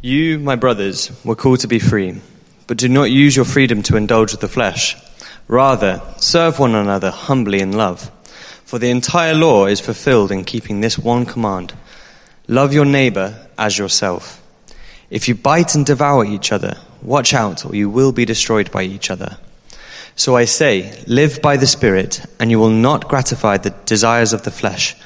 [0.00, 2.20] You, my brothers, were called to be free,
[2.68, 4.96] but do not use your freedom to indulge the flesh.
[5.48, 8.12] Rather, serve one another humbly in love.
[8.64, 11.72] For the entire law is fulfilled in keeping this one command
[12.46, 14.40] love your neighbor as yourself.
[15.10, 18.84] If you bite and devour each other, watch out, or you will be destroyed by
[18.84, 19.36] each other.
[20.14, 24.44] So I say, live by the Spirit, and you will not gratify the desires of
[24.44, 24.96] the flesh.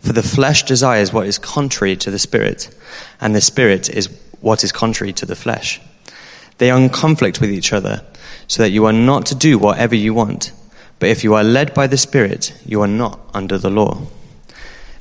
[0.00, 2.74] For the flesh desires what is contrary to the Spirit,
[3.20, 4.08] and the Spirit is
[4.40, 5.80] what is contrary to the flesh.
[6.58, 8.02] They are in conflict with each other,
[8.46, 10.52] so that you are not to do whatever you want.
[10.98, 14.06] But if you are led by the Spirit, you are not under the law.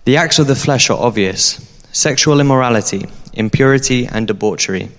[0.03, 4.89] The acts of the flesh are obvious sexual immorality, impurity and debauchery,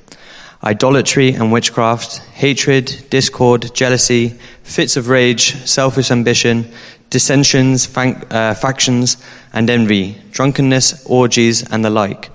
[0.65, 4.31] idolatry and witchcraft, hatred, discord, jealousy,
[4.63, 6.73] fits of rage, selfish ambition,
[7.11, 9.17] dissensions, uh, factions,
[9.53, 12.31] and envy, drunkenness, orgies, and the like.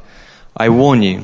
[0.55, 1.23] I warn you,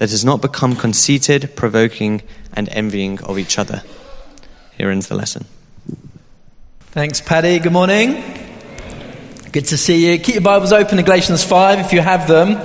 [0.00, 2.22] Let us not become conceited, provoking,
[2.54, 3.82] and envying of each other.
[4.76, 5.46] Here ends the lesson.
[6.92, 7.58] Thanks, Paddy.
[7.58, 8.22] Good morning.
[9.50, 10.18] Good to see you.
[10.18, 12.60] Keep your Bibles open to Galatians 5 if you have them.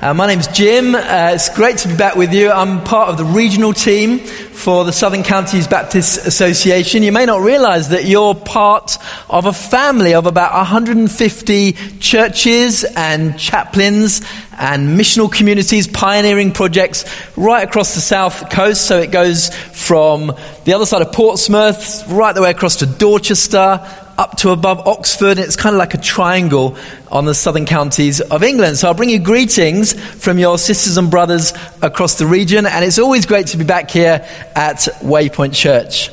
[0.00, 0.94] Uh, my name's Jim.
[0.94, 2.52] Uh, it's great to be back with you.
[2.52, 7.02] I'm part of the regional team for the Southern Counties Baptist Association.
[7.02, 8.96] You may not realize that you're part
[9.28, 14.20] of a family of about 150 churches and chaplains
[14.52, 17.04] and missional communities, pioneering projects
[17.36, 18.86] right across the south coast.
[18.86, 20.32] So it goes from
[20.64, 23.80] the other side of Portsmouth right the way across to Dorchester,
[24.18, 25.38] up to above Oxford.
[25.38, 26.76] And it's kind of like a triangle
[27.10, 28.76] on the southern counties of England.
[28.76, 32.66] So I'll bring you greetings from your sisters and brothers across the region.
[32.66, 36.10] And it's always great to be back here at Waypoint Church.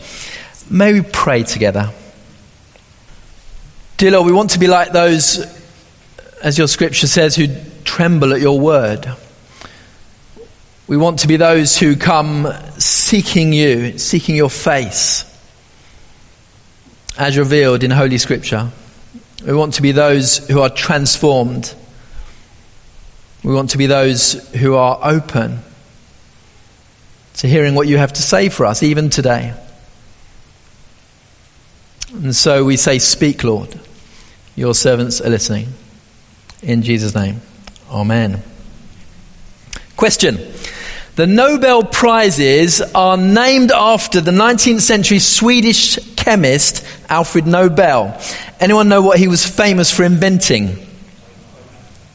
[0.70, 1.92] May we pray together.
[3.98, 5.40] Dear Lord, we want to be like those,
[6.44, 7.48] as your scripture says, who
[7.84, 9.10] tremble at your word.
[10.88, 15.26] We want to be those who come seeking you, seeking your face
[17.18, 18.72] as revealed in Holy Scripture.
[19.46, 21.74] We want to be those who are transformed.
[23.44, 25.60] We want to be those who are open
[27.36, 29.54] to hearing what you have to say for us, even today.
[32.12, 33.80] And so we say, Speak, Lord.
[34.56, 35.68] Your servants are listening.
[36.64, 37.42] In Jesus' name,
[37.92, 38.42] Amen.
[39.98, 40.38] Question
[41.16, 48.22] The Nobel Prizes are named after the 19th century Swedish chemist Alfred Nobel.
[48.60, 50.78] Anyone know what he was famous for inventing?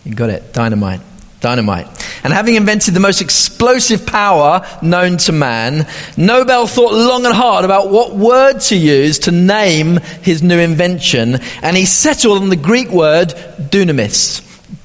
[0.04, 1.00] You got it, dynamite.
[1.40, 1.86] Dynamite.
[2.24, 5.86] And having invented the most explosive power known to man,
[6.18, 11.38] Nobel thought long and hard about what word to use to name his new invention,
[11.62, 14.42] and he settled on the Greek word dunamis,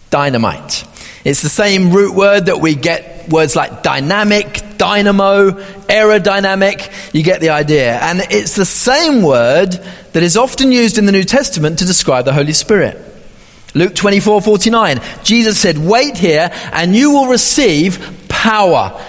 [0.09, 0.85] dynamite.
[1.25, 7.13] It's the same root word that we get words like dynamic, dynamo, aerodynamic.
[7.13, 7.97] You get the idea.
[7.99, 9.71] And it's the same word
[10.13, 13.01] that is often used in the New Testament to describe the Holy Spirit.
[13.73, 15.01] Luke 24 49.
[15.23, 18.99] Jesus said, Wait here, and you will receive power,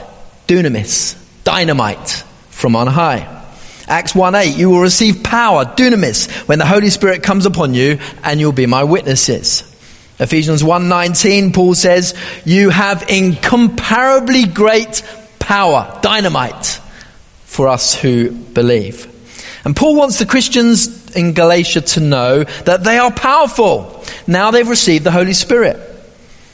[0.49, 3.33] dunamis, dynamite, from on high.
[3.89, 8.01] Acts 1 8, you will receive power, dunamis, when the Holy Spirit comes upon you,
[8.25, 9.76] and you'll be my witnesses.
[10.19, 15.03] Ephesians 1:19 Paul says, "You have incomparably great
[15.47, 16.81] power, dynamite,
[17.45, 19.07] for us who believe.
[19.65, 24.05] And Paul wants the Christians in Galatia to know that they are powerful.
[24.27, 25.81] Now they've received the Holy Spirit.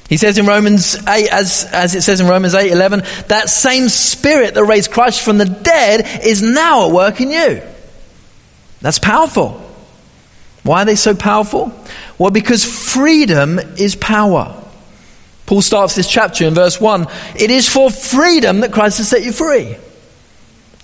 [0.08, 3.88] He says in Romans 8, as, as it says in Romans 8 11, that same
[3.88, 7.62] Spirit that raised Christ from the dead is now at work in you.
[8.82, 9.61] That's powerful.
[10.62, 11.72] Why are they so powerful?
[12.18, 14.58] Well, because freedom is power.
[15.46, 17.06] Paul starts this chapter in verse 1
[17.36, 19.76] It is for freedom that Christ has set you free.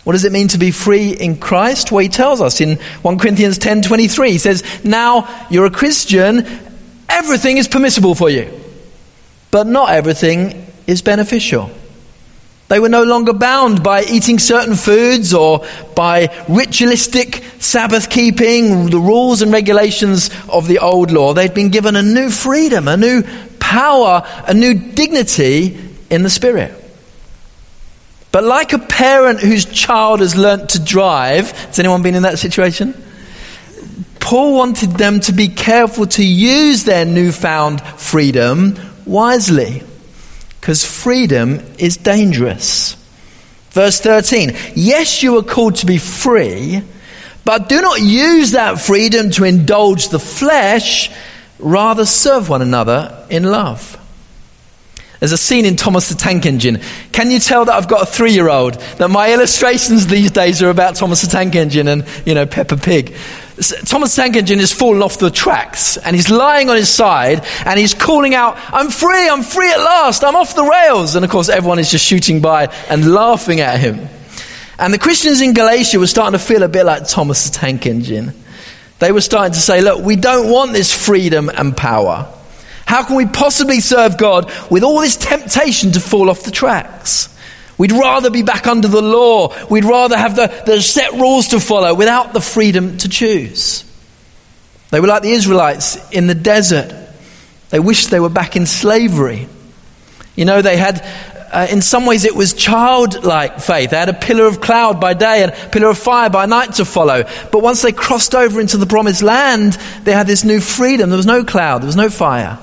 [0.05, 1.93] What does it mean to be free in Christ?
[1.93, 4.33] Well, he tells us in 1 Corinthians 10 23.
[4.33, 6.47] He says, Now you're a Christian,
[7.09, 8.51] everything is permissible for you,
[9.51, 11.71] but not everything is beneficial.
[12.69, 18.99] They were no longer bound by eating certain foods or by ritualistic Sabbath keeping, the
[18.99, 21.33] rules and regulations of the old law.
[21.33, 23.23] They'd been given a new freedom, a new
[23.59, 25.79] power, a new dignity
[26.11, 26.75] in the Spirit.
[28.31, 32.39] But like a parent whose child has learnt to drive, has anyone been in that
[32.39, 32.95] situation?
[34.21, 39.83] Paul wanted them to be careful to use their newfound freedom wisely,
[40.61, 42.95] because freedom is dangerous.
[43.71, 46.83] Verse 13 Yes, you are called to be free,
[47.45, 51.11] but do not use that freedom to indulge the flesh,
[51.59, 53.99] rather, serve one another in love.
[55.21, 56.81] There's a scene in Thomas the Tank Engine.
[57.11, 58.75] Can you tell that I've got a three year old?
[58.75, 62.77] That my illustrations these days are about Thomas the Tank Engine and, you know, Peppa
[62.77, 63.17] Pig.
[63.85, 67.79] Thomas Tank Engine has fallen off the tracks and he's lying on his side and
[67.79, 71.17] he's calling out, I'm free, I'm free at last, I'm off the rails.
[71.17, 74.09] And of course, everyone is just shooting by and laughing at him.
[74.79, 77.85] And the Christians in Galatia were starting to feel a bit like Thomas the Tank
[77.87, 78.33] Engine.
[79.01, 82.33] They were starting to say, Look, we don't want this freedom and power.
[82.87, 87.29] How can we possibly serve God with all this temptation to fall off the tracks?
[87.79, 89.55] We'd rather be back under the law.
[89.69, 93.85] We'd rather have the, the set rules to follow without the freedom to choose.
[94.91, 96.93] They were like the Israelites in the desert.
[97.71, 99.49] They wished they were back in slavery.
[100.35, 101.07] You know, they had,
[101.53, 103.91] uh, in some ways, it was childlike faith.
[103.91, 106.75] They had a pillar of cloud by day and a pillar of fire by night
[106.75, 107.25] to follow.
[107.53, 109.75] But once they crossed over into the promised land,
[110.05, 111.11] they had this new freedom.
[111.11, 112.59] There was no cloud, there was no fire.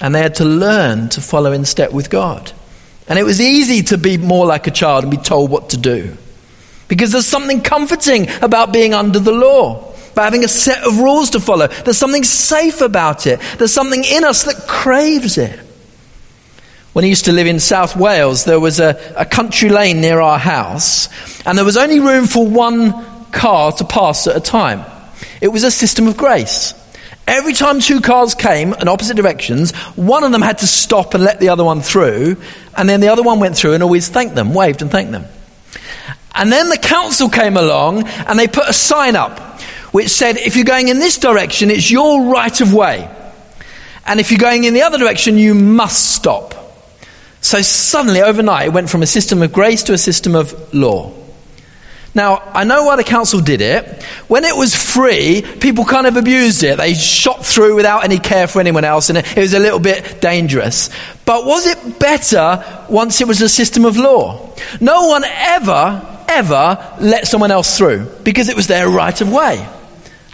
[0.00, 2.52] And they had to learn to follow in step with God.
[3.08, 5.76] And it was easy to be more like a child and be told what to
[5.76, 6.16] do.
[6.88, 11.30] Because there's something comforting about being under the law, by having a set of rules
[11.30, 11.66] to follow.
[11.66, 13.40] There's something safe about it.
[13.58, 15.60] There's something in us that craves it.
[16.92, 20.18] When I used to live in South Wales, there was a, a country lane near
[20.20, 21.08] our house,
[21.44, 24.84] and there was only room for one car to pass at a time.
[25.42, 26.72] It was a system of grace.
[27.26, 31.24] Every time two cars came in opposite directions, one of them had to stop and
[31.24, 32.36] let the other one through,
[32.76, 35.24] and then the other one went through and always thanked them, waved and thanked them.
[36.34, 39.40] And then the council came along and they put a sign up
[39.92, 43.10] which said, if you're going in this direction, it's your right of way.
[44.04, 46.54] And if you're going in the other direction, you must stop.
[47.40, 51.12] So suddenly, overnight, it went from a system of grace to a system of law.
[52.16, 54.02] Now, I know why the council did it.
[54.26, 56.78] When it was free, people kind of abused it.
[56.78, 60.22] They shot through without any care for anyone else, and it was a little bit
[60.22, 60.88] dangerous.
[61.26, 64.50] But was it better once it was a system of law?
[64.80, 69.68] No one ever, ever let someone else through because it was their right of way.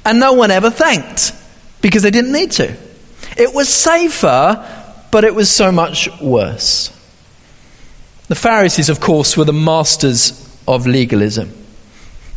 [0.05, 1.35] And no one ever thanked
[1.81, 2.77] because they didn't need to.
[3.37, 4.65] It was safer,
[5.11, 6.97] but it was so much worse.
[8.29, 11.59] The Pharisees, of course, were the masters of legalism.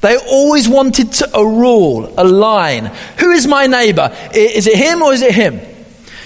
[0.06, 2.92] They always wanted to, a rule, a line.
[3.18, 4.16] Who is my neighbor?
[4.36, 5.60] Is it him or is it him?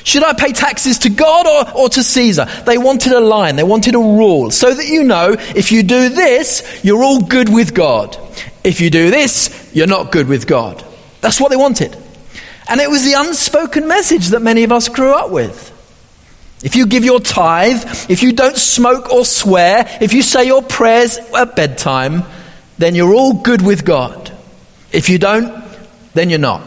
[0.03, 2.45] Should I pay taxes to God or, or to Caesar?
[2.65, 6.09] They wanted a line, they wanted a rule, so that you know if you do
[6.09, 8.17] this, you're all good with God.
[8.65, 10.83] If you do this, you're not good with God.
[11.21, 11.95] That's what they wanted.
[12.67, 15.71] And it was the unspoken message that many of us grew up with.
[16.65, 20.63] If you give your tithe, if you don't smoke or swear, if you say your
[20.63, 22.25] prayers at bedtime,
[22.79, 24.31] then you're all good with God.
[24.91, 25.63] If you don't,
[26.13, 26.63] then you're not.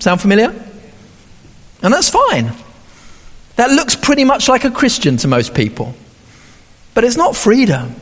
[0.00, 0.48] Sound familiar?
[1.82, 2.52] And that's fine.
[3.56, 5.94] That looks pretty much like a Christian to most people.
[6.94, 7.94] But it's not freedom.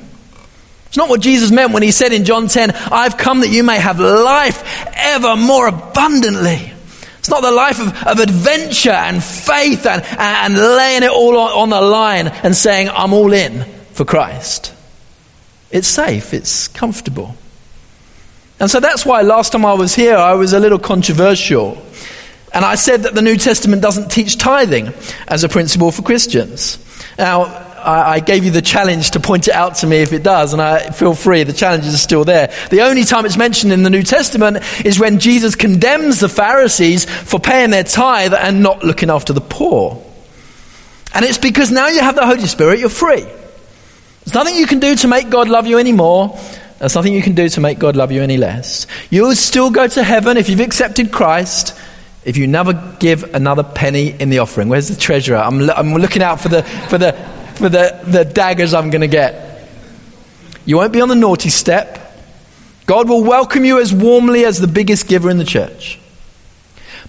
[0.86, 3.62] It's not what Jesus meant when he said in John 10, I've come that you
[3.64, 6.72] may have life ever more abundantly.
[7.18, 11.50] It's not the life of, of adventure and faith and, and laying it all on,
[11.52, 14.72] on the line and saying, I'm all in for Christ.
[15.70, 17.36] It's safe, it's comfortable.
[18.60, 21.82] And so that's why last time I was here, I was a little controversial.
[22.52, 24.92] And I said that the New Testament doesn't teach tithing
[25.26, 26.78] as a principle for Christians.
[27.16, 30.52] Now, I, gave you the challenge to point it out to me if it does,
[30.52, 32.52] and I feel free, the challenge is still there.
[32.70, 37.06] The only time it's mentioned in the New Testament is when Jesus condemns the Pharisees
[37.06, 40.04] for paying their tithe and not looking after the poor.
[41.14, 43.22] And it's because now you have the Holy Spirit, you're free.
[43.22, 46.38] There's nothing you can do to make God love you anymore.
[46.80, 48.86] There's nothing you can do to make God love you any less.
[49.10, 51.78] You'll still go to heaven if you've accepted Christ
[52.24, 54.68] if you never give another penny in the offering.
[54.68, 55.38] Where's the treasurer?
[55.38, 57.12] I'm, I'm looking out for the, for the,
[57.54, 59.68] for the, the daggers I'm going to get.
[60.64, 61.98] You won't be on the naughty step.
[62.86, 65.98] God will welcome you as warmly as the biggest giver in the church.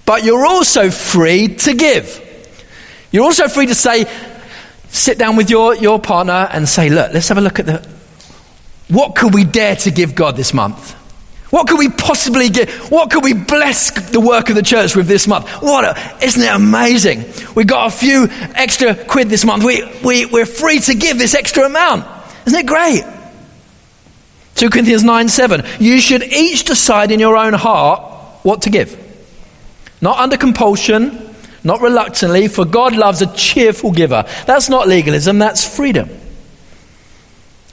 [0.06, 2.28] But you're also free to give.
[3.12, 4.06] You're also free to say,
[4.90, 8.01] sit down with your, your partner and say, look, let's have a look at the.
[8.92, 10.92] What could we dare to give God this month?
[11.50, 12.70] What could we possibly give?
[12.92, 15.50] What could we bless the work of the church with this month?
[15.62, 17.26] What a, isn't it amazing?
[17.56, 19.64] We got a few extra quid this month.
[19.64, 22.06] We, we, we're free to give this extra amount.
[22.46, 23.04] Isn't it great?
[24.56, 25.64] 2 Corinthians 9 7.
[25.80, 28.02] You should each decide in your own heart
[28.44, 28.98] what to give.
[30.02, 34.26] Not under compulsion, not reluctantly, for God loves a cheerful giver.
[34.48, 36.10] That's not legalism, that's freedom.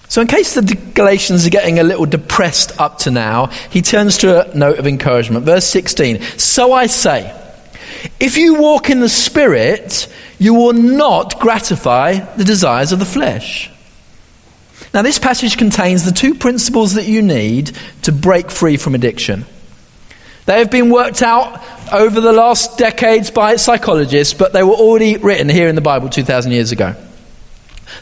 [0.09, 0.63] So, in case the
[0.95, 4.87] Galatians are getting a little depressed up to now, he turns to a note of
[4.87, 5.45] encouragement.
[5.45, 7.35] Verse 16 So I say,
[8.19, 13.71] if you walk in the Spirit, you will not gratify the desires of the flesh.
[14.95, 19.45] Now, this passage contains the two principles that you need to break free from addiction.
[20.47, 21.63] They have been worked out
[21.93, 26.09] over the last decades by psychologists, but they were already written here in the Bible
[26.09, 26.95] 2,000 years ago.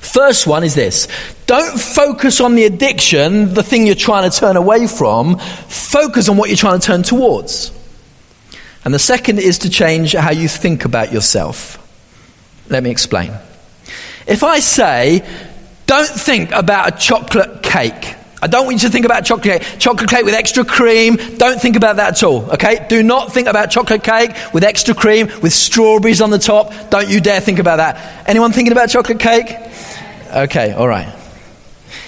[0.01, 1.09] First one is this
[1.47, 5.39] don't focus on the addiction, the thing you're trying to turn away from.
[5.39, 7.73] Focus on what you're trying to turn towards.
[8.85, 11.83] And the second is to change how you think about yourself.
[12.69, 13.33] Let me explain.
[14.27, 15.25] If I say,
[15.87, 19.79] don't think about a chocolate cake, I don't want you to think about chocolate cake.
[19.79, 21.17] Chocolate cake with extra cream.
[21.39, 22.51] Don't think about that at all.
[22.53, 22.87] Okay?
[22.89, 26.73] Do not think about chocolate cake with extra cream with strawberries on the top.
[26.91, 28.29] Don't you dare think about that.
[28.29, 29.57] Anyone thinking about chocolate cake?
[30.35, 31.15] Okay, all right.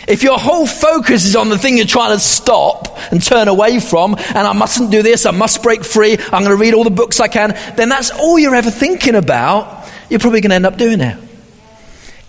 [0.06, 3.78] If your whole focus is on the thing you're trying to stop and turn away
[3.78, 6.84] from, and I mustn't do this, I must break free, I'm going to read all
[6.84, 10.56] the books I can, then that's all you're ever thinking about, you're probably going to
[10.56, 11.18] end up doing it.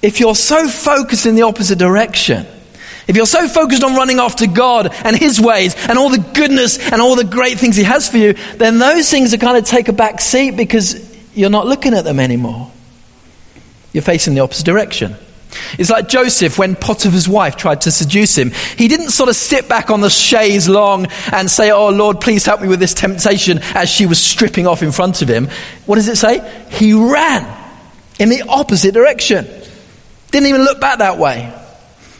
[0.01, 2.46] If you're so focused in the opposite direction,
[3.10, 6.78] if you're so focused on running after God and His ways and all the goodness
[6.92, 9.66] and all the great things He has for you, then those things are kind of
[9.66, 12.72] take a back seat because you're not looking at them anymore.
[13.94, 15.16] You're facing the opposite direction.
[15.80, 18.51] It's like Joseph when Potiphar's wife tried to seduce him.
[18.78, 22.46] He didn't sort of sit back on the chaise longue and say, Oh Lord, please
[22.46, 25.50] help me with this temptation as she was stripping off in front of him.
[25.88, 26.48] What does it say?
[26.70, 27.48] He ran
[28.20, 29.48] in the opposite direction.
[30.30, 31.59] Didn't even look back that way.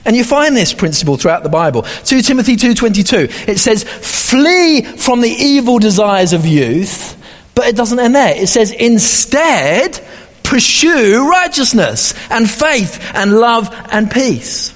[0.09, 1.85] And you find this principle throughout the Bible.
[2.03, 3.29] 2 Timothy 2:22.
[3.47, 7.15] It says, "Flee from the evil desires of youth."
[7.53, 8.33] But it doesn't end there.
[8.35, 9.99] It says, "Instead,
[10.41, 14.73] pursue righteousness and faith and love and peace.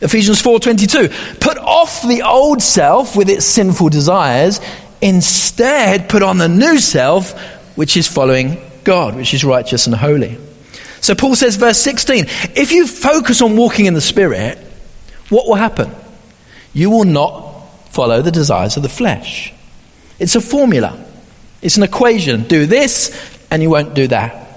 [0.00, 4.58] Ephesians 4:22 Put off the old self with its sinful desires
[5.02, 7.34] instead put on the new self
[7.76, 10.38] which is following God which is righteous and holy.
[11.00, 14.58] So Paul says verse 16 if you focus on walking in the spirit
[15.30, 15.94] what will happen?
[16.74, 19.54] You will not follow the desires of the flesh.
[20.18, 21.02] It's a formula.
[21.62, 22.42] It's an equation.
[22.42, 24.49] Do this and you won't do that.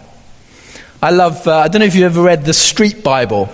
[1.03, 3.49] I love, uh, I don't know if you've ever read the Street Bible.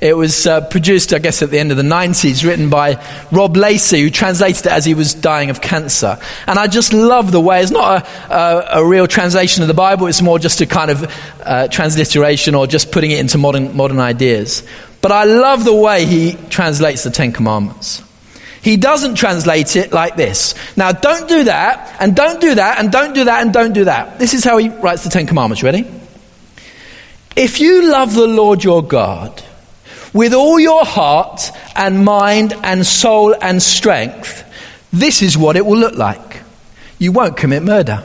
[0.00, 3.56] It was uh, produced, I guess, at the end of the 90s, written by Rob
[3.56, 6.16] Lacey, who translated it as he was dying of cancer.
[6.46, 9.74] And I just love the way, it's not a, a, a real translation of the
[9.74, 13.76] Bible, it's more just a kind of uh, transliteration or just putting it into modern,
[13.76, 14.62] modern ideas.
[15.00, 18.00] But I love the way he translates the Ten Commandments.
[18.62, 20.54] He doesn't translate it like this.
[20.76, 23.86] Now, don't do that, and don't do that, and don't do that, and don't do
[23.86, 24.20] that.
[24.20, 25.64] This is how he writes the Ten Commandments.
[25.64, 26.01] Ready?
[27.34, 29.42] If you love the Lord your God
[30.12, 34.44] with all your heart and mind and soul and strength,
[34.92, 36.42] this is what it will look like.
[36.98, 38.04] You won't commit murder,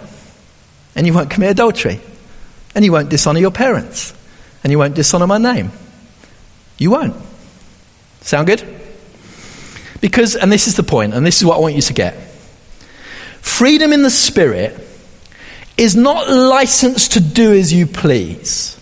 [0.95, 1.99] and you won't commit adultery,
[2.73, 4.13] and you won't dishonor your parents,
[4.63, 5.71] and you won't dishonor my name.
[6.77, 7.15] You won't.
[8.21, 8.63] Sound good?
[9.99, 12.15] Because, and this is the point, and this is what I want you to get
[13.47, 14.77] freedom in the Spirit
[15.77, 18.76] is not licensed to do as you please.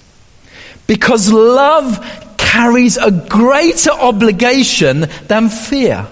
[0.87, 1.99] Because love
[2.37, 6.07] carries a greater obligation than fear.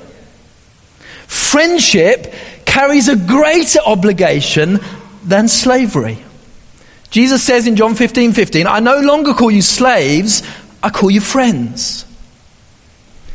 [1.27, 2.33] Friendship
[2.65, 4.79] carries a greater obligation
[5.23, 6.17] than slavery.
[7.11, 10.43] Jesus says in John 15 15, I no longer call you slaves,
[10.81, 12.05] I call you friends.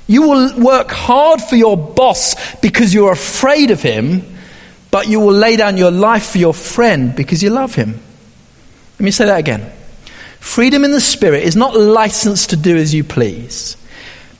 [0.09, 4.37] You will work hard for your boss because you're afraid of him,
[4.91, 8.01] but you will lay down your life for your friend because you love him.
[8.99, 9.71] Let me say that again.
[10.41, 13.77] Freedom in the Spirit is not licensed to do as you please,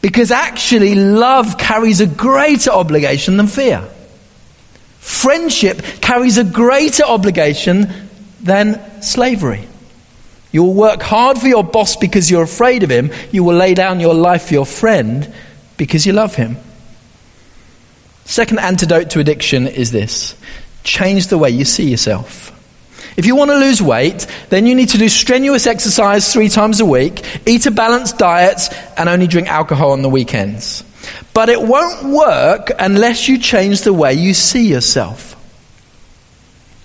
[0.01, 3.85] because actually love carries a greater obligation than fear.
[4.99, 7.93] Friendship carries a greater obligation
[8.41, 9.67] than slavery.
[10.53, 13.11] You will work hard for your boss because you're afraid of him.
[13.33, 15.33] You will lay down your life for your friend
[15.77, 16.57] because you love him.
[18.25, 20.35] Second antidote to addiction is this
[20.85, 22.53] change the way you see yourself.
[23.19, 26.79] If you want to lose weight, then you need to do strenuous exercise three times
[26.79, 28.61] a week, eat a balanced diet,
[28.97, 30.85] and only drink alcohol on the weekends.
[31.35, 35.35] But it won't work unless you change the way you see yourself.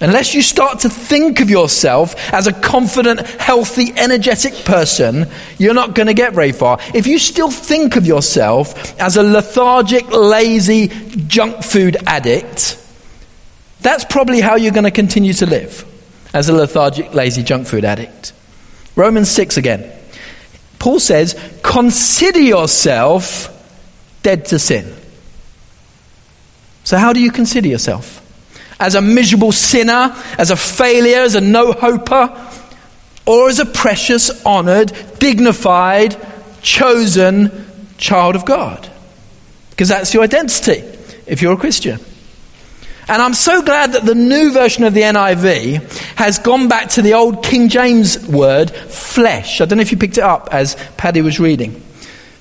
[0.02, 5.28] Unless you start to think of yourself as a confident, healthy, energetic person,
[5.60, 6.80] you're not going to get very far.
[6.96, 10.88] If you still think of yourself as a lethargic, lazy,
[11.28, 12.84] junk food addict,
[13.82, 15.93] that's probably how you're going to continue to live
[16.34, 18.34] as a lethargic, lazy, junk food addict.
[18.96, 19.90] Romans 6 again.
[20.80, 23.50] Paul says, Consider yourself
[24.24, 24.94] dead to sin.
[26.84, 28.24] So, how do you consider yourself?
[28.84, 32.38] as a miserable sinner, as a failure, as a no hoper,
[33.26, 36.18] or as a precious, honored, dignified,
[36.62, 37.66] chosen
[37.98, 38.90] child of God.
[39.70, 40.84] Because that's your identity
[41.26, 42.00] if you're a Christian.
[43.08, 47.02] And I'm so glad that the new version of the NIV has gone back to
[47.02, 49.60] the old King James word, flesh.
[49.60, 51.72] I don't know if you picked it up as Paddy was reading.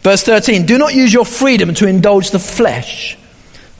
[0.03, 3.17] Verse 13 Do not use your freedom to indulge the flesh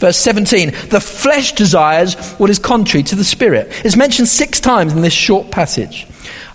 [0.03, 3.69] Verse 17, the flesh desires what is contrary to the spirit.
[3.85, 6.09] It's mentioned six times in this short passage.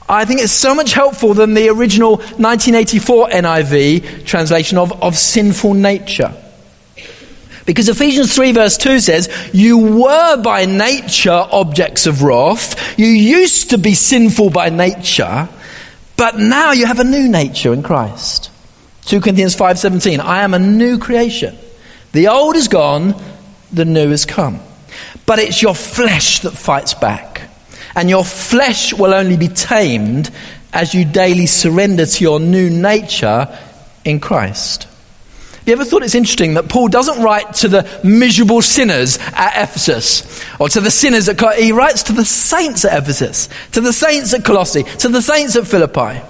[0.10, 5.76] I think it's so much helpful than the original 1984 NIV translation of, of sinful
[5.76, 6.34] nature.
[7.68, 12.98] Because Ephesians 3 verse 2 says, You were by nature objects of wrath.
[12.98, 15.50] You used to be sinful by nature,
[16.16, 18.50] but now you have a new nature in Christ.
[19.04, 21.58] 2 Corinthians 5:17, I am a new creation.
[22.14, 23.22] The old is gone,
[23.72, 24.62] the new has come.
[25.26, 27.42] But it's your flesh that fights back.
[27.98, 30.32] And your flesh will only be tamed
[30.72, 33.50] as you daily surrender to your new nature
[34.06, 34.88] in Christ.
[35.68, 40.42] You ever thought it's interesting that Paul doesn't write to the miserable sinners at Ephesus
[40.62, 44.34] or to the sinners at he writes to the saints at Ephesus, to the saints
[44.34, 46.22] at Colossae, to the saints at Philippi.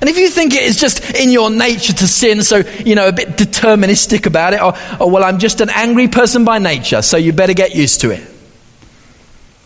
[0.00, 3.06] And if you think it is just in your nature to sin, so, you know,
[3.06, 7.00] a bit deterministic about it, or, or, well, I'm just an angry person by nature,
[7.00, 8.28] so you better get used to it.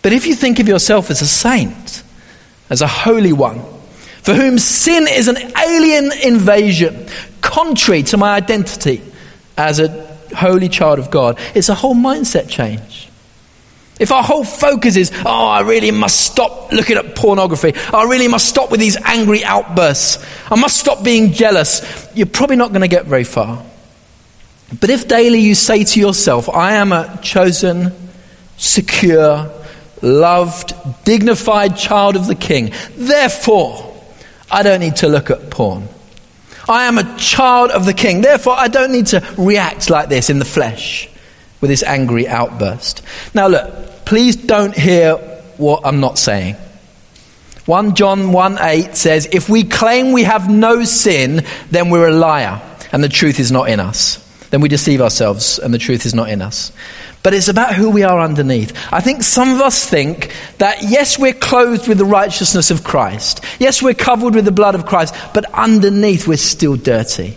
[0.03, 2.03] But if you think of yourself as a saint,
[2.69, 3.65] as a holy one,
[4.23, 7.09] for whom sin is an alien invasion,
[7.41, 9.03] contrary to my identity
[9.57, 9.89] as a
[10.37, 13.09] holy child of God, it's a whole mindset change.
[13.99, 18.29] If our whole focus is, oh, I really must stop looking at pornography, I really
[18.29, 22.83] must stop with these angry outbursts, I must stop being jealous, you're probably not going
[22.83, 23.65] to get very far.
[24.81, 27.93] But if daily you say to yourself, I am a chosen,
[28.57, 29.51] secure,
[30.01, 33.97] loved, dignified child of the King, therefore
[34.51, 35.89] I don't need to look at porn.
[36.69, 40.29] I am a child of the King, therefore I don't need to react like this
[40.29, 41.09] in the flesh
[41.61, 43.03] with this angry outburst.
[43.35, 45.17] Now, look, please don't hear
[45.57, 46.57] what I'm not saying.
[47.67, 52.13] 1 John 1 8 says, If we claim we have no sin, then we're a
[52.13, 54.25] liar, and the truth is not in us.
[54.51, 56.73] Then we deceive ourselves, and the truth is not in us.
[57.23, 58.73] But it's about who we are underneath.
[58.93, 63.45] I think some of us think that, yes, we're clothed with the righteousness of Christ.
[63.59, 67.37] Yes, we're covered with the blood of Christ, but underneath we're still dirty.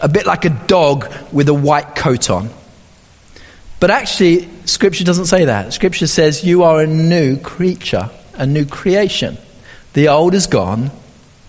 [0.00, 2.50] A bit like a dog with a white coat on.
[3.78, 5.72] But actually, Scripture doesn't say that.
[5.72, 9.36] Scripture says you are a new creature, a new creation.
[9.92, 10.90] The old is gone,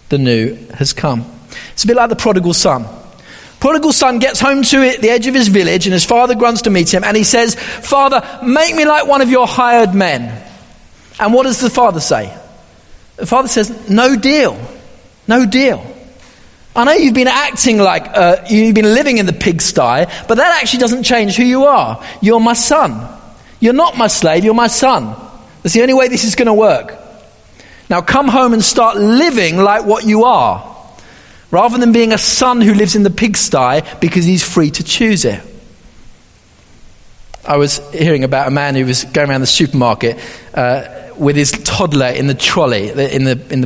[0.10, 1.26] the new has come.
[1.74, 2.86] It's a bit like the prodigal son.
[3.64, 6.64] Prodigal son gets home to it, the edge of his village, and his father runs
[6.64, 10.46] to meet him, and he says, Father, make me like one of your hired men.
[11.18, 12.38] And what does the father say?
[13.16, 14.60] The father says, No deal.
[15.30, 15.82] No deal.
[16.76, 19.78] I know you've been acting like uh, you've been living in the pigsty,
[20.28, 22.04] but that actually doesn't change who you are.
[22.22, 23.18] You're my son.
[23.62, 25.16] You're not my slave, you're my son.
[25.62, 27.00] That's the only way this is going to work.
[27.90, 30.73] Now come home and start living like what you are,
[31.54, 35.24] rather than being a son who lives in the pigsty because he's free to choose
[35.24, 35.40] it.
[37.46, 40.18] I was hearing about a man who was going around the supermarket
[40.56, 43.62] uh, with his toddler in the trolley, in the, in the, in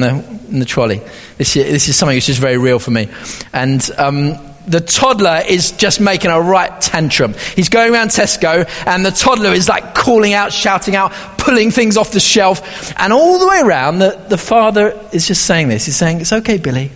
[0.00, 1.00] the in the trolley.
[1.38, 3.08] This, this is something which is very real for me.
[3.52, 7.34] And um, the toddler is just making a right tantrum.
[7.56, 11.96] He's going around Tesco, and the toddler is like calling out, shouting out, pulling things
[11.96, 12.92] off the shelf.
[12.98, 15.86] And all the way around, the, the father is just saying this.
[15.86, 16.90] He's saying, It's okay, Billy.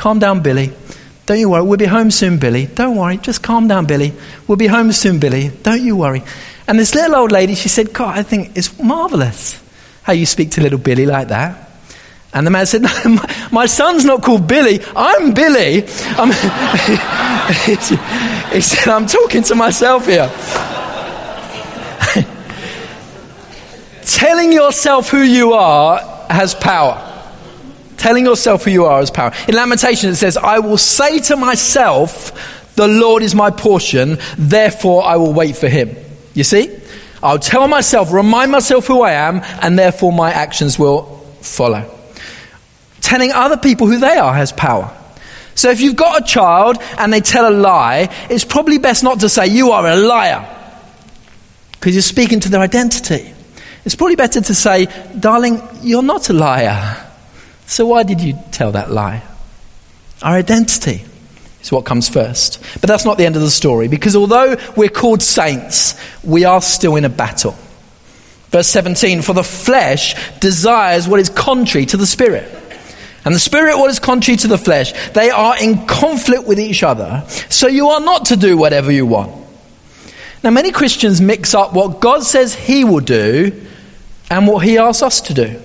[0.00, 0.72] Calm down, Billy.
[1.26, 1.62] Don't you worry.
[1.62, 2.64] We'll be home soon, Billy.
[2.64, 3.18] Don't worry.
[3.18, 4.14] Just calm down, Billy.
[4.46, 5.50] We'll be home soon, Billy.
[5.62, 6.22] Don't you worry.
[6.66, 9.62] And this little old lady, she said, God, I think it's marvelous
[10.00, 11.68] how you speak to little Billy like that.
[12.32, 13.18] And the man said, no,
[13.52, 14.80] my, son's not called Billy.
[14.96, 15.84] I'm Billy.
[16.16, 16.28] I'm
[18.54, 20.30] he said, I'm talking to myself here.
[24.06, 25.98] Telling yourself who you are
[26.30, 27.09] has power.
[28.00, 29.30] Telling yourself who you are has power.
[29.46, 32.32] In Lamentation, it says, I will say to myself,
[32.74, 35.94] The Lord is my portion, therefore I will wait for him.
[36.32, 36.74] You see?
[37.22, 41.02] I'll tell myself, remind myself who I am, and therefore my actions will
[41.42, 41.94] follow.
[43.02, 44.96] Telling other people who they are has power.
[45.54, 49.20] So if you've got a child and they tell a lie, it's probably best not
[49.20, 50.48] to say, You are a liar,
[51.72, 53.34] because you're speaking to their identity.
[53.84, 54.86] It's probably better to say,
[55.18, 57.08] Darling, you're not a liar.
[57.70, 59.22] So why did you tell that lie?
[60.22, 61.04] Our identity
[61.62, 62.60] is what comes first.
[62.80, 66.60] But that's not the end of the story, because although we're called saints, we are
[66.62, 67.56] still in a battle.
[68.48, 72.52] Verse 17 For the flesh desires what is contrary to the spirit.
[73.24, 76.82] And the spirit, what is contrary to the flesh, they are in conflict with each
[76.82, 77.22] other.
[77.50, 79.46] So you are not to do whatever you want.
[80.42, 83.64] Now, many Christians mix up what God says He will do
[84.28, 85.62] and what He asks us to do.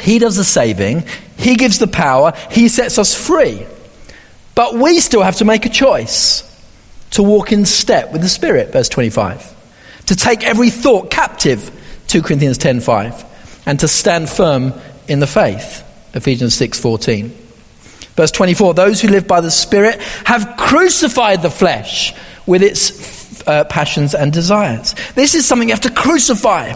[0.00, 1.04] He does the saving,
[1.36, 3.66] He gives the power, He sets us free.
[4.54, 6.42] But we still have to make a choice
[7.10, 9.54] to walk in step with the Spirit, verse 25.
[10.06, 11.70] To take every thought captive,
[12.08, 13.24] 2 Corinthians 10:5,
[13.66, 14.72] and to stand firm
[15.08, 15.82] in the faith,
[16.14, 17.32] Ephesians 6:14.
[18.16, 22.14] Verse 24, those who live by the Spirit have crucified the flesh
[22.46, 24.94] with its uh, passions and desires.
[25.14, 26.72] This is something you have to crucify.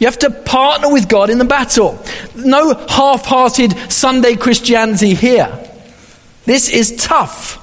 [0.00, 2.02] You have to partner with God in the battle.
[2.34, 5.56] No half hearted Sunday Christianity here.
[6.46, 7.58] This is tough,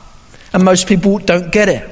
[0.54, 1.90] and most people don't get it.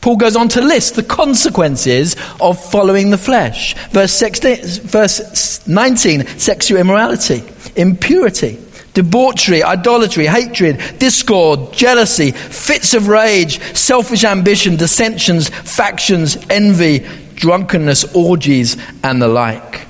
[0.00, 3.74] Paul goes on to list the consequences of following the flesh.
[3.88, 7.42] Verse, 16, verse 19 sexual immorality,
[7.74, 8.60] impurity,
[8.92, 18.76] debauchery, idolatry, hatred, discord, jealousy, fits of rage, selfish ambition, dissensions, factions, envy, drunkenness, orgies,
[19.02, 19.86] and the like.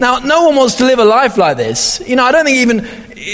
[0.00, 2.02] Now, no one wants to live a life like this.
[2.06, 2.88] You know, I don't think even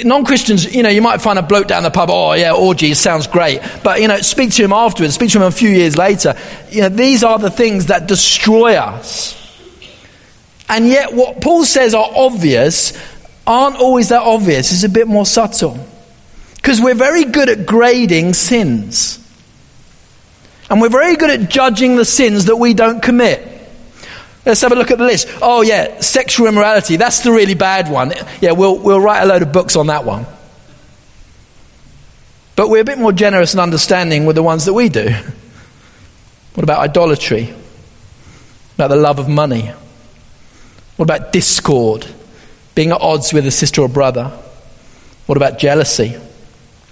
[0.05, 2.99] non Christians, you know, you might find a bloke down the pub, oh, yeah, orgies
[2.99, 3.61] sounds great.
[3.83, 6.35] But, you know, speak to him afterwards, speak to him a few years later.
[6.71, 9.37] You know, these are the things that destroy us.
[10.69, 12.93] And yet, what Paul says are obvious
[13.47, 15.79] aren't always that obvious, it's a bit more subtle.
[16.57, 19.20] Because we're very good at grading sins.
[20.71, 23.47] And we're very good at judging the sins that we don't commit.
[24.47, 25.29] Let's have a look at the list.
[25.43, 26.97] Oh, yeah, sexual immorality.
[26.97, 28.13] That's the really bad one.
[28.41, 30.27] Yeah, we'll, we'll write a load of books on that one.
[32.57, 35.11] But we're a bit more generous and understanding with the ones that we do.
[36.55, 37.53] What about idolatry?
[38.77, 39.73] About the love of money?
[40.97, 42.07] What about discord?
[42.75, 44.29] Being at odds with a sister or brother?
[45.27, 46.17] What about jealousy?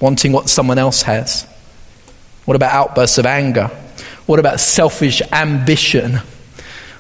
[0.01, 1.47] Wanting what someone else has?
[2.48, 3.66] What about outbursts of anger?
[4.24, 6.20] What about selfish ambition?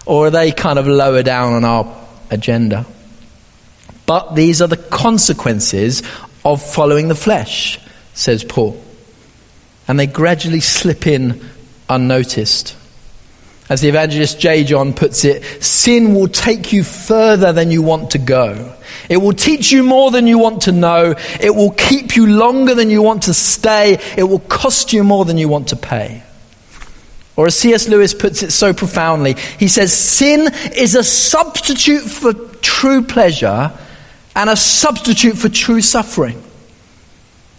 [0.04, 2.84] Or are they kind of lower down on our agenda?
[4.04, 6.02] But these are the consequences
[6.44, 7.80] of following the flesh,
[8.12, 8.78] says Paul.
[9.88, 11.40] And they gradually slip in
[11.88, 12.76] unnoticed.
[13.68, 14.64] As the evangelist J.
[14.64, 18.74] John puts it, sin will take you further than you want to go.
[19.10, 21.14] It will teach you more than you want to know.
[21.40, 23.98] It will keep you longer than you want to stay.
[24.16, 26.22] It will cost you more than you want to pay.
[27.36, 27.88] Or as C.S.
[27.88, 33.70] Lewis puts it so profoundly, he says, Sin is a substitute for true pleasure
[34.34, 36.42] and a substitute for true suffering.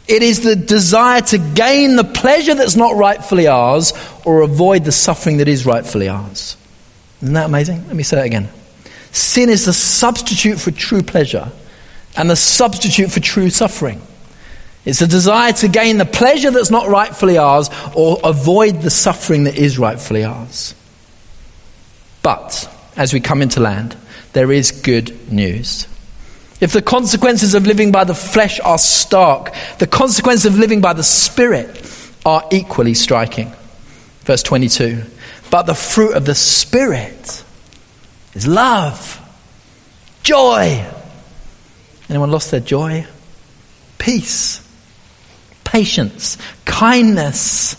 [0.10, 3.94] It is the desire to gain the pleasure that's not rightfully ours
[4.30, 6.56] or avoid the suffering that is rightfully ours.
[7.24, 7.88] Isn't that amazing?
[7.88, 8.48] Let me say that again.
[9.12, 11.52] Sin is the substitute for true pleasure
[12.16, 14.00] and the substitute for true suffering.
[14.86, 19.46] It's a desire to gain the pleasure that's not rightfully ours or avoid the suffering
[19.46, 20.76] that is rightfully ours.
[22.22, 23.98] But as we come into land,
[24.34, 25.88] there is good news.
[26.62, 30.94] If the consequences of living by the flesh are stark, the consequences of living by
[30.94, 31.84] the Spirit
[32.28, 33.52] are equally striking.
[34.30, 35.02] Verse 22
[35.50, 37.44] But the fruit of the Spirit
[38.36, 39.20] is love,
[40.22, 40.86] joy.
[42.08, 43.08] Anyone lost their joy?
[43.98, 44.64] Peace
[45.64, 47.76] patience, kindness,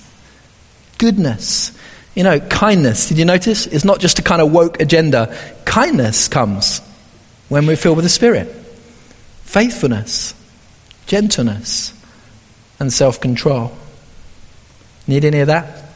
[0.98, 1.70] goodness.
[2.16, 3.66] You know, kindness, did you notice?
[3.66, 5.32] It's not just a kind of woke agenda.
[5.64, 6.80] Kindness comes
[7.48, 8.48] when we're filled with the Spirit.
[9.44, 10.34] Faithfulness,
[11.06, 11.94] gentleness,
[12.80, 13.70] and self control.
[15.06, 15.89] Need any of that?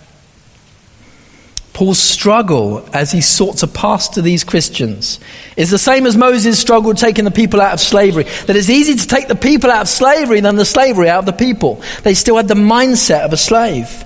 [1.74, 5.18] Paul's struggle as he sought to pass to these Christians
[5.56, 8.22] is the same as Moses' struggle taking the people out of slavery.
[8.46, 11.26] That it's easy to take the people out of slavery than the slavery out of
[11.26, 11.82] the people.
[12.04, 14.04] They still had the mindset of a slave.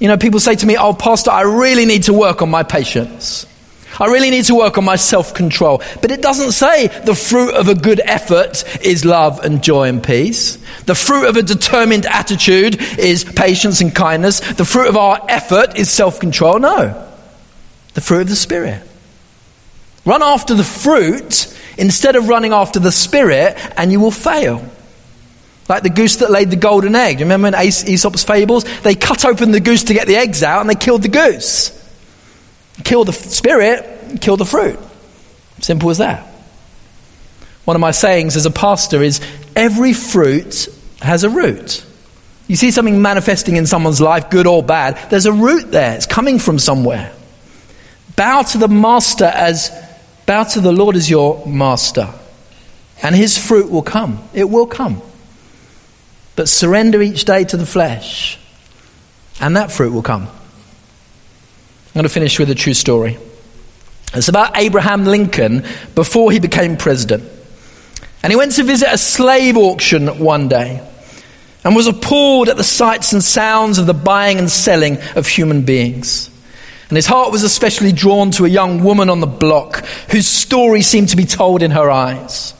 [0.00, 2.64] You know, people say to me, Oh, Pastor, I really need to work on my
[2.64, 3.46] patience.
[3.98, 5.82] I really need to work on my self control.
[6.02, 10.02] But it doesn't say the fruit of a good effort is love and joy and
[10.02, 10.58] peace.
[10.84, 14.40] The fruit of a determined attitude is patience and kindness.
[14.40, 16.58] The fruit of our effort is self control.
[16.58, 17.02] No.
[17.94, 18.82] The fruit of the Spirit.
[20.04, 24.64] Run after the fruit instead of running after the Spirit, and you will fail.
[25.68, 27.20] Like the goose that laid the golden egg.
[27.20, 28.64] Remember in Aesop's fables?
[28.82, 31.72] They cut open the goose to get the eggs out and they killed the goose.
[32.84, 34.78] Kill the spirit, kill the fruit.
[35.60, 36.26] Simple as that.
[37.64, 39.20] One of my sayings as a pastor is
[39.56, 40.68] every fruit
[41.00, 41.84] has a root.
[42.48, 45.96] You see something manifesting in someone's life, good or bad, there's a root there.
[45.96, 47.12] It's coming from somewhere.
[48.14, 49.70] Bow to the master as,
[50.26, 52.08] bow to the Lord as your master,
[53.02, 54.22] and his fruit will come.
[54.32, 55.02] It will come.
[56.36, 58.38] But surrender each day to the flesh,
[59.40, 60.28] and that fruit will come.
[61.96, 63.16] I'm going to finish with a true story.
[64.12, 67.24] It's about Abraham Lincoln before he became president.
[68.22, 70.86] And he went to visit a slave auction one day
[71.64, 75.62] and was appalled at the sights and sounds of the buying and selling of human
[75.62, 76.28] beings.
[76.90, 80.82] And his heart was especially drawn to a young woman on the block whose story
[80.82, 82.52] seemed to be told in her eyes.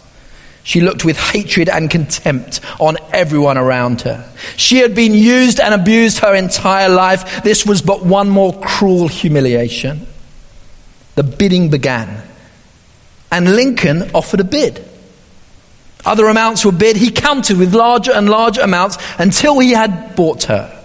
[0.66, 4.28] She looked with hatred and contempt on everyone around her.
[4.56, 7.44] She had been used and abused her entire life.
[7.44, 10.08] This was but one more cruel humiliation.
[11.14, 12.20] The bidding began,
[13.30, 14.84] and Lincoln offered a bid.
[16.04, 16.96] Other amounts were bid.
[16.96, 20.82] He counted with larger and larger amounts until he had bought her.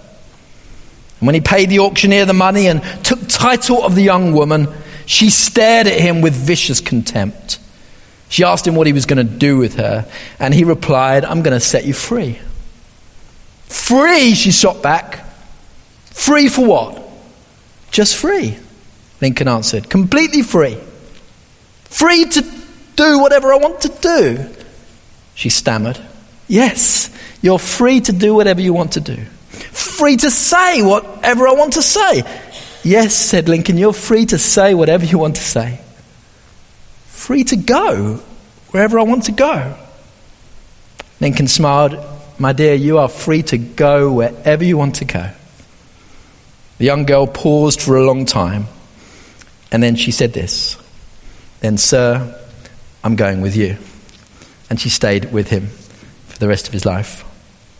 [1.18, 4.68] And when he paid the auctioneer the money and took title of the young woman,
[5.06, 7.58] she stared at him with vicious contempt.
[8.32, 11.42] She asked him what he was going to do with her, and he replied, I'm
[11.42, 12.38] going to set you free.
[13.66, 15.22] Free, she shot back.
[16.06, 17.06] Free for what?
[17.90, 18.56] Just free,
[19.20, 19.90] Lincoln answered.
[19.90, 20.78] Completely free.
[21.84, 22.42] Free to
[22.96, 24.48] do whatever I want to do.
[25.34, 26.00] She stammered.
[26.48, 27.10] Yes,
[27.42, 29.16] you're free to do whatever you want to do.
[29.72, 32.22] Free to say whatever I want to say.
[32.82, 35.81] Yes, said Lincoln, you're free to say whatever you want to say
[37.22, 38.16] free to go
[38.72, 39.76] wherever I want to go.
[41.20, 41.96] Lincoln smiled,
[42.36, 45.30] My dear, you are free to go wherever you want to go.
[46.78, 48.66] The young girl paused for a long time,
[49.70, 50.76] and then she said this
[51.60, 52.36] Then, sir,
[53.04, 53.76] I'm going with you.
[54.68, 55.68] And she stayed with him
[56.26, 57.24] for the rest of his life.